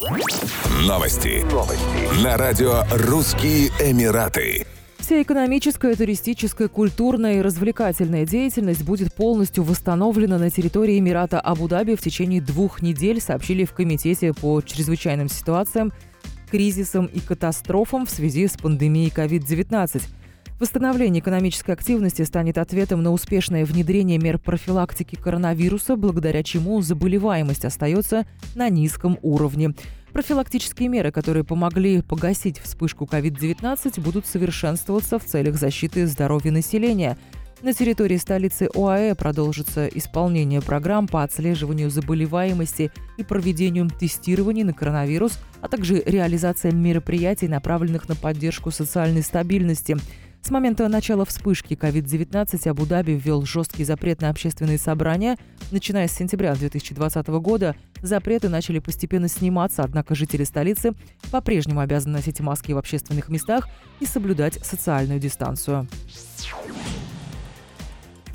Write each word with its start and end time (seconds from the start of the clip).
Новости. 0.00 1.44
Новости. 1.52 2.24
На 2.24 2.38
радио 2.38 2.84
«Русские 2.90 3.68
Эмираты». 3.80 4.64
Вся 4.98 5.20
экономическая, 5.20 5.94
туристическая, 5.94 6.68
культурная 6.68 7.36
и 7.36 7.42
развлекательная 7.42 8.24
деятельность 8.24 8.82
будет 8.82 9.12
полностью 9.12 9.62
восстановлена 9.62 10.38
на 10.38 10.48
территории 10.48 10.98
Эмирата 10.98 11.38
Абу-Даби 11.38 11.96
в 11.96 12.00
течение 12.00 12.40
двух 12.40 12.80
недель, 12.80 13.20
сообщили 13.20 13.66
в 13.66 13.74
Комитете 13.74 14.32
по 14.32 14.62
чрезвычайным 14.62 15.28
ситуациям, 15.28 15.92
кризисам 16.50 17.04
и 17.04 17.20
катастрофам 17.20 18.06
в 18.06 18.10
связи 18.10 18.46
с 18.46 18.52
пандемией 18.52 19.12
COVID-19. 19.14 20.02
Восстановление 20.60 21.22
экономической 21.22 21.70
активности 21.70 22.20
станет 22.20 22.58
ответом 22.58 23.02
на 23.02 23.12
успешное 23.12 23.64
внедрение 23.64 24.18
мер 24.18 24.38
профилактики 24.38 25.14
коронавируса, 25.14 25.96
благодаря 25.96 26.42
чему 26.42 26.82
заболеваемость 26.82 27.64
остается 27.64 28.26
на 28.54 28.68
низком 28.68 29.18
уровне. 29.22 29.72
Профилактические 30.12 30.90
меры, 30.90 31.12
которые 31.12 31.44
помогли 31.44 32.02
погасить 32.02 32.58
вспышку 32.58 33.06
COVID-19, 33.06 34.02
будут 34.02 34.26
совершенствоваться 34.26 35.18
в 35.18 35.24
целях 35.24 35.56
защиты 35.56 36.06
здоровья 36.06 36.50
населения. 36.50 37.16
На 37.62 37.72
территории 37.72 38.18
столицы 38.18 38.68
ОАЭ 38.74 39.14
продолжится 39.14 39.86
исполнение 39.86 40.60
программ 40.60 41.08
по 41.08 41.22
отслеживанию 41.22 41.90
заболеваемости 41.90 42.92
и 43.16 43.24
проведению 43.24 43.88
тестирований 43.88 44.64
на 44.64 44.74
коронавирус, 44.74 45.38
а 45.62 45.68
также 45.68 46.02
реализация 46.04 46.72
мероприятий, 46.72 47.48
направленных 47.48 48.10
на 48.10 48.14
поддержку 48.14 48.70
социальной 48.70 49.22
стабильности– 49.22 49.96
с 50.42 50.50
момента 50.50 50.88
начала 50.88 51.24
вспышки 51.24 51.74
COVID-19 51.74 52.68
Абу-Даби 52.68 53.12
ввел 53.12 53.44
жесткий 53.44 53.84
запрет 53.84 54.20
на 54.20 54.30
общественные 54.30 54.78
собрания. 54.78 55.36
Начиная 55.70 56.08
с 56.08 56.12
сентября 56.12 56.54
2020 56.54 57.26
года 57.28 57.76
запреты 58.02 58.48
начали 58.48 58.78
постепенно 58.78 59.28
сниматься, 59.28 59.82
однако 59.82 60.14
жители 60.14 60.44
столицы 60.44 60.94
по-прежнему 61.30 61.80
обязаны 61.80 62.14
носить 62.14 62.40
маски 62.40 62.72
в 62.72 62.78
общественных 62.78 63.28
местах 63.28 63.68
и 64.00 64.06
соблюдать 64.06 64.54
социальную 64.64 65.20
дистанцию. 65.20 65.86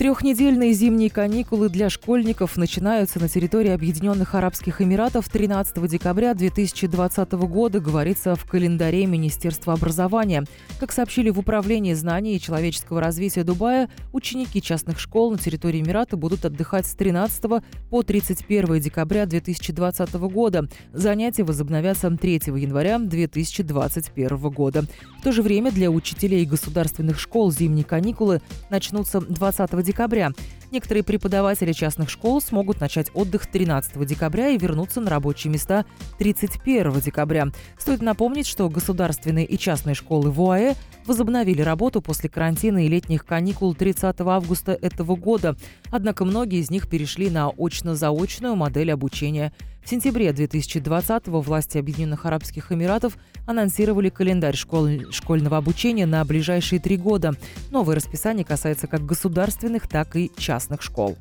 Трехнедельные 0.05 0.71
зимние 0.73 1.09
каникулы 1.09 1.67
для 1.67 1.89
школьников 1.89 2.57
начинаются 2.57 3.19
на 3.19 3.27
территории 3.27 3.71
Объединенных 3.71 4.35
Арабских 4.35 4.79
Эмиратов 4.79 5.27
13 5.29 5.83
декабря 5.87 6.35
2020 6.35 7.31
года, 7.31 7.79
говорится 7.79 8.35
в 8.35 8.45
календаре 8.45 9.07
Министерства 9.07 9.73
образования. 9.73 10.43
Как 10.79 10.91
сообщили 10.91 11.31
в 11.31 11.39
Управлении 11.39 11.95
знаний 11.95 12.35
и 12.35 12.39
человеческого 12.39 13.01
развития 13.01 13.43
Дубая, 13.43 13.89
ученики 14.13 14.61
частных 14.61 14.99
школ 14.99 15.31
на 15.31 15.39
территории 15.39 15.81
Эмирата 15.81 16.17
будут 16.17 16.45
отдыхать 16.45 16.85
с 16.85 16.93
13 16.93 17.63
по 17.89 18.03
31 18.03 18.79
декабря 18.79 19.25
2020 19.25 20.13
года. 20.13 20.67
Занятия 20.93 21.43
возобновятся 21.43 22.11
3 22.15 22.41
января 22.45 22.99
2021 22.99 24.37
года. 24.51 24.83
В 25.19 25.23
то 25.23 25.31
же 25.31 25.41
время 25.41 25.71
для 25.71 25.89
учителей 25.89 26.45
государственных 26.45 27.19
школ 27.19 27.51
зимние 27.51 27.83
каникулы 27.83 28.43
начнутся 28.69 29.19
20 29.19 29.71
декабря 29.83 29.94
декабря. 29.95 30.33
Некоторые 30.75 31.03
преподаватели 31.03 31.71
частных 31.71 32.09
школ 32.09 32.41
смогут 32.41 32.81
начать 32.81 33.09
отдых 33.13 33.47
13 33.47 34.05
декабря 34.05 34.49
и 34.49 34.57
вернуться 34.57 34.99
на 34.99 35.09
рабочие 35.09 35.49
места 35.49 35.85
31 36.19 36.99
декабря. 36.99 37.47
Стоит 37.77 38.01
напомнить, 38.01 38.45
что 38.45 38.67
государственные 38.67 39.45
и 39.45 39.57
частные 39.57 39.95
школы 39.95 40.31
в 40.31 40.41
ОАЭ 40.41 40.75
возобновили 41.05 41.61
работу 41.61 42.01
после 42.01 42.29
карантина 42.29 42.85
и 42.85 42.89
летних 42.89 43.25
каникул 43.25 43.73
30 43.73 44.19
августа 44.19 44.73
этого 44.73 45.15
года. 45.15 45.55
Однако 45.91 46.25
многие 46.25 46.59
из 46.59 46.69
них 46.69 46.89
перешли 46.89 47.29
на 47.29 47.47
очно-заочную 47.51 48.57
модель 48.57 48.91
обучения. 48.91 49.53
В 49.85 49.89
сентябре 49.89 50.29
2020-го 50.29 51.41
власти 51.41 51.77
Объединенных 51.77 52.25
Арабских 52.25 52.71
Эмиратов 52.71 53.19
анонсировали 53.45 54.09
календарь 54.09 54.55
школ, 54.55 54.87
школьного 55.11 55.57
обучения 55.57 56.07
на 56.07 56.25
ближайшие 56.25 56.79
три 56.79 56.97
года. 56.97 57.35
Новое 57.69 57.95
расписание 57.95 58.43
касается 58.43 58.87
как 58.87 59.05
государственных, 59.05 59.87
так 59.87 60.15
и 60.15 60.31
частных 60.65 60.81
школ. 60.81 61.15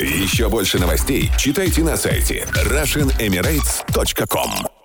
Еще 0.00 0.48
больше 0.48 0.80
новостей 0.80 1.30
читайте 1.38 1.82
на 1.82 1.96
сайте 1.96 2.48
RussianEmirates.com 2.52 4.79